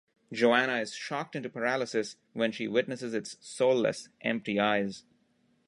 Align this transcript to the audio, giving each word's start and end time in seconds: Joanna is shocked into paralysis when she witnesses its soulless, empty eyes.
Joanna 0.33 0.77
is 0.77 0.95
shocked 0.95 1.35
into 1.35 1.47
paralysis 1.47 2.15
when 2.33 2.51
she 2.51 2.67
witnesses 2.67 3.13
its 3.13 3.37
soulless, 3.39 4.09
empty 4.21 4.59
eyes. 4.59 5.03